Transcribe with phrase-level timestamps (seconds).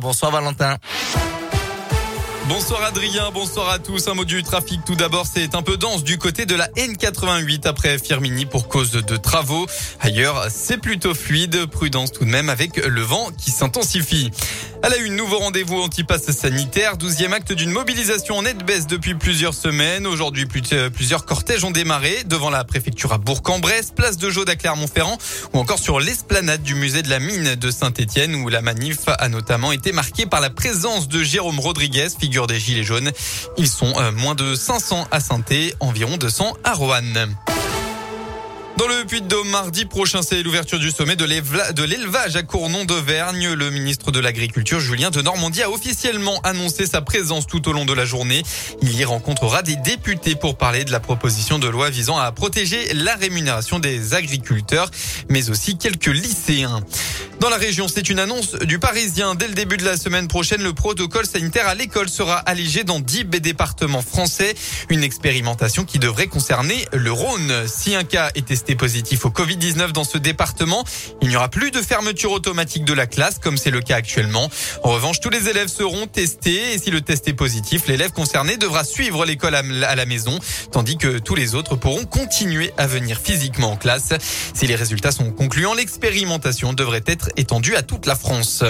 [0.00, 0.78] Bonsoir Valentin.
[2.48, 4.08] Bonsoir Adrien, bonsoir à tous.
[4.08, 7.66] Un mot du trafic tout d'abord, c'est un peu dense du côté de la N88
[7.66, 9.66] après Firmini pour cause de travaux.
[10.00, 11.66] Ailleurs, c'est plutôt fluide.
[11.66, 14.30] Prudence tout de même avec le vent qui s'intensifie.
[14.82, 18.86] Elle a eu un nouveau rendez-vous anti-pass sanitaire, 12e acte d'une mobilisation en nette baisse
[18.86, 20.06] depuis plusieurs semaines.
[20.06, 25.18] Aujourd'hui, plusieurs cortèges ont démarré devant la préfecture à Bourg-en-Bresse, place de Jaude à Clermont-Ferrand
[25.52, 29.28] ou encore sur l'esplanade du musée de la mine de Saint-Étienne où la manif a
[29.28, 33.10] notamment été marquée par la présence de Jérôme Rodriguez, figure des Gilets jaunes.
[33.56, 35.38] Ils sont euh, moins de 500 à saint
[35.80, 37.36] environ 200 à Roanne.
[38.78, 43.52] Dans le Puy-de-Dôme, mardi prochain, c'est l'ouverture du sommet de l'élevage à Cournon d'Auvergne.
[43.54, 47.84] Le ministre de l'Agriculture, Julien de Normandie, a officiellement annoncé sa présence tout au long
[47.84, 48.44] de la journée.
[48.80, 52.94] Il y rencontrera des députés pour parler de la proposition de loi visant à protéger
[52.94, 54.92] la rémunération des agriculteurs,
[55.28, 56.78] mais aussi quelques lycéens.
[57.40, 59.36] Dans la région, c'est une annonce du Parisien.
[59.36, 62.98] Dès le début de la semaine prochaine, le protocole sanitaire à l'école sera allégé dans
[62.98, 64.56] 10 départements français.
[64.88, 67.52] Une expérimentation qui devrait concerner le Rhône.
[67.68, 70.84] Si un cas est testé positif au Covid-19 dans ce département,
[71.22, 74.50] il n'y aura plus de fermeture automatique de la classe comme c'est le cas actuellement.
[74.82, 78.56] En revanche, tous les élèves seront testés et si le test est positif, l'élève concerné
[78.56, 80.40] devra suivre l'école à la maison,
[80.72, 84.12] tandis que tous les autres pourront continuer à venir physiquement en classe.
[84.54, 88.64] Si les résultats sont concluants, l'expérimentation devrait être étendu à toute la France.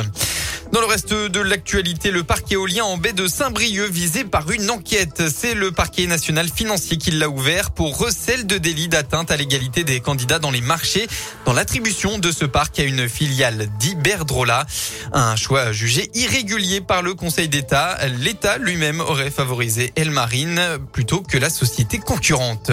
[0.72, 4.70] Dans le reste de l'actualité, le parc éolien en baie de Saint-Brieuc visé par une
[4.70, 5.22] enquête.
[5.34, 9.82] C'est le parquet national financier qui l'a ouvert pour recel de délit d'atteinte à l'égalité
[9.82, 11.06] des candidats dans les marchés
[11.46, 14.66] dans l'attribution de ce parc à une filiale d'Iberdrola.
[15.12, 17.98] Un choix jugé irrégulier par le Conseil d'État.
[18.18, 22.72] L'État lui-même aurait favorisé Elmarine plutôt que la société concurrente.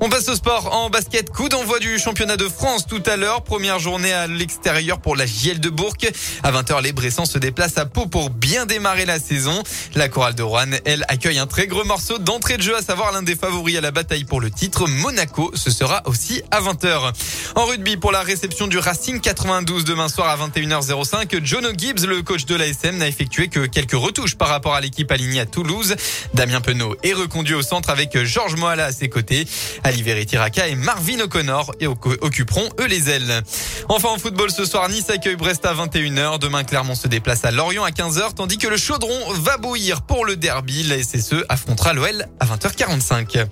[0.00, 1.28] On passe au sport en basket.
[1.30, 3.42] Coup d'envoi du championnat de France tout à l'heure.
[3.42, 5.96] Première journée à l'extérieur pour la JL de Bourg.
[6.44, 9.60] À 20h, les Bressans se déplacent à Pau pour bien démarrer la saison.
[9.96, 13.10] La chorale de Rouen, elle, accueille un très gros morceau d'entrée de jeu, à savoir
[13.10, 15.50] l'un des favoris à la bataille pour le titre, Monaco.
[15.54, 17.12] Ce sera aussi à 20h.
[17.56, 22.22] En rugby, pour la réception du Racing 92 demain soir à 21h05, John Gibbs, le
[22.22, 25.96] coach de l'ASM, n'a effectué que quelques retouches par rapport à l'équipe alignée à Toulouse.
[26.34, 29.48] Damien Penaud est reconduit au centre avec Georges Moala à ses côtés.
[29.88, 31.72] Ali Tiraka et Marvin O'Connor
[32.20, 33.42] occuperont eux les ailes.
[33.88, 36.38] Enfin en football ce soir, Nice accueille Brest à 21h.
[36.38, 40.26] Demain, Clermont se déplace à Lorient à 15h, tandis que le Chaudron va bouillir pour
[40.26, 40.82] le derby.
[40.82, 43.46] La SSE affrontera l'OL à 20h45.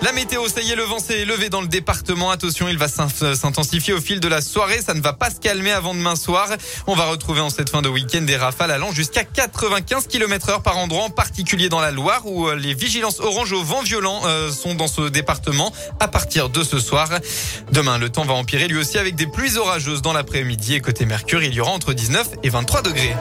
[0.00, 2.30] La météo, ça y est, le vent s'est élevé dans le département.
[2.30, 4.80] Attention, il va s'intensifier au fil de la soirée.
[4.80, 6.48] Ça ne va pas se calmer avant demain soir.
[6.86, 10.62] On va retrouver en cette fin de week-end des rafales allant jusqu'à 95 km heure
[10.62, 14.22] par endroit, en particulier dans la Loire où euh, les vigilances orange au vent violent
[14.24, 17.08] euh, sont dans ce département à partir de ce soir.
[17.72, 21.06] Demain, le temps va empirer lui aussi avec des pluies orageuses dans l'après-midi et côté
[21.06, 23.16] Mercure, il y aura entre 19 et 23 degrés.